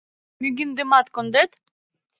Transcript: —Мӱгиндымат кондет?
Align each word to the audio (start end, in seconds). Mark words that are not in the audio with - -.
—Мӱгиндымат 0.41 1.07
кондет? 1.15 1.51